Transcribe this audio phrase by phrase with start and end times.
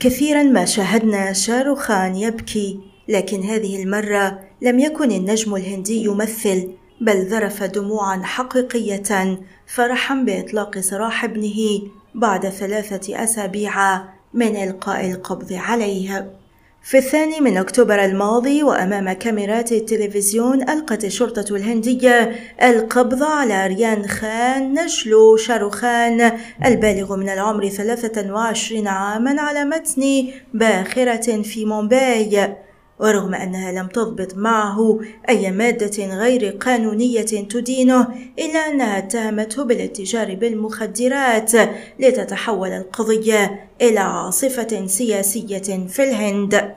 [0.00, 6.68] كثيرا ما شاهدنا شاروخان يبكي لكن هذه المرة لم يكن النجم الهندي يمثل
[7.00, 11.82] بل ذرف دموعا حقيقية فرحا بإطلاق سراح ابنه
[12.14, 16.39] بعد ثلاثة أسابيع من إلقاء القبض عليه.
[16.82, 24.74] في الثاني من أكتوبر الماضي وأمام كاميرات التلفزيون ألقت الشرطة الهندية القبض على ريان خان
[24.74, 26.32] نجل شاروخان
[26.64, 32.56] البالغ من العمر 23 عاما على متن باخرة في مومباي.
[33.00, 41.52] ورغم أنها لم تضبط معه أي مادة غير قانونية تدينه إلا أنها اتهمته بالاتجار بالمخدرات
[41.98, 46.74] لتتحول القضية إلى عاصفة سياسية في الهند.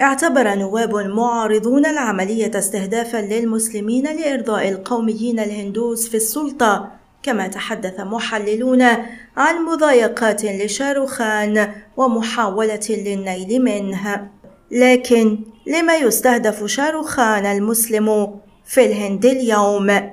[0.00, 6.90] اعتبر نواب معارضون العملية استهدافا للمسلمين لإرضاء القوميين الهندوس في السلطة
[7.22, 8.82] كما تحدث محللون
[9.36, 14.39] عن مضايقات لشاروخان ومحاولة للنيل منه.
[14.70, 20.10] لكن لما يستهدف شاروخان المسلم في الهند اليوم؟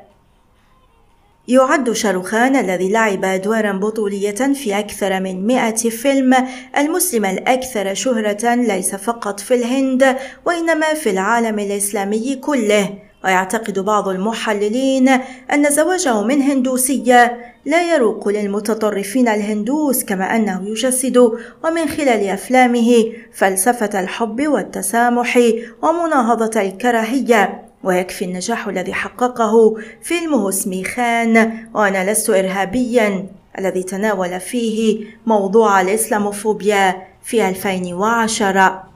[1.47, 6.35] يعد شاروخان الذي لعب أدوارا بطولية في أكثر من مئة فيلم.
[6.77, 12.89] المسلم الأكثر شهرة ليس فقط في الهند وإنما في العالم الإسلامي كله.
[13.23, 15.09] ويعتقد بعض المحللين
[15.53, 21.17] أن زواجه من هندوسية لا يروق للمتطرفين الهندوس كما أنه يجسد
[21.63, 25.39] ومن خلال أفلامه فلسفة الحب والتسامح
[25.81, 27.66] ومناهضة الكراهية.
[27.83, 33.25] ويكفي النجاح الذي حققه فيلمه اسمي خان وأنا لست إرهابيا.
[33.59, 38.86] الذي تناول فيه موضوع الإسلاموفوبيا في 2010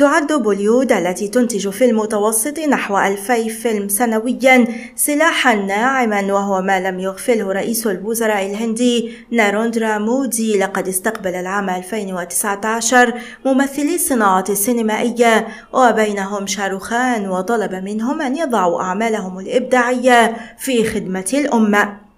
[0.00, 4.66] تعد بوليود التي تنتج في المتوسط نحو ألفي فيلم سنويا
[4.96, 10.58] سلاحا ناعما وهو ما لم يغفله رئيس الوزراء الهندي ناريندرا مودي.
[10.58, 13.14] لقد استقبل العام 2019
[13.46, 22.09] ممثلي الصناعة السينمائية وبينهم شاروخان وطلب منهم أن يضعوا أعمالهم الإبداعية في خدمة الأمة.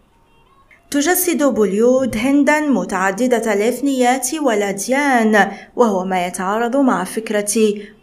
[0.92, 7.54] تجسد بوليود هندا متعددة الإثنيات والأديان وهو ما يتعارض مع فكرة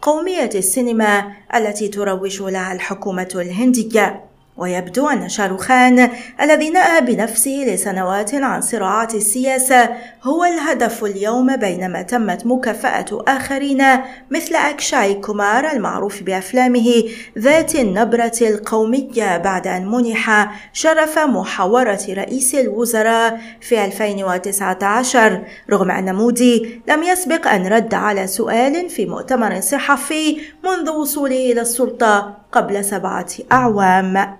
[0.02, 4.29] قومية السينما التي تروج لها الحكومة الهندية.
[4.60, 6.10] ويبدو أن شاروخان
[6.42, 9.90] الذي نأى بنفسه لسنوات عن صراعات السياسة
[10.24, 13.84] هو الهدف اليوم بينما تمت مكافأة آخرين
[14.32, 17.04] مثل أكشاي كومار المعروف بأفلامه
[17.40, 26.82] ذات النبرة القومية بعد أن منح شرف محاورة رئيس الوزراء في 2019 رغم أن مودي
[26.88, 33.28] لم يسبق أن رد على سؤال في مؤتمر صحفي منذ وصوله إلى السلطة قبل سبعة
[33.52, 34.38] أعوام.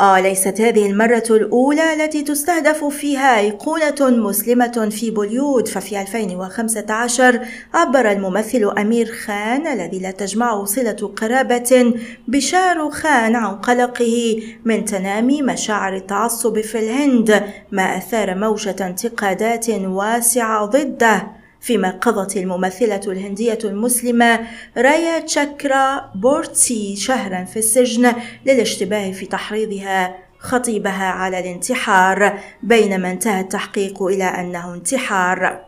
[0.00, 5.68] آه ليست هذه المرة الأولى التي تستهدف فيها أيقونة مسلمة في بوليود.
[5.68, 7.40] ففي 2015
[7.74, 11.94] عبر الممثل أمير خان الذي لا تجمعه صلة قرابة
[12.28, 20.64] بشارو خان عن قلقه من تنامي مشاعر التعصب في الهند ما أثار موجة انتقادات واسعة
[20.66, 21.37] ضده.
[21.60, 24.40] فيما قضت الممثلة الهندية المسلمة
[24.76, 28.12] رايا تشاكرا بورتسي شهرا في السجن
[28.46, 35.64] للاشتباه في تحريضها خطيبها على الانتحار بينما انتهى التحقيق إلى أنه انتحار.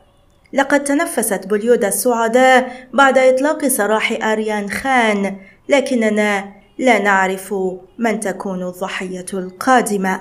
[0.52, 5.36] لقد تنفست بوليودا السعداء بعد إطلاق سراح آريان خان
[5.68, 7.54] لكننا لا نعرف
[7.98, 10.20] من تكون الضحية القادمة.